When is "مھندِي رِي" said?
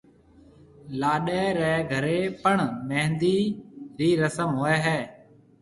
2.89-4.09